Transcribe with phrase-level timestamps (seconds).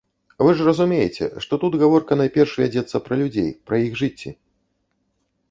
[0.43, 4.29] Вы ж разумееце, што тут гаворка найперш вядзецца пра людзей, пра іх жыцці.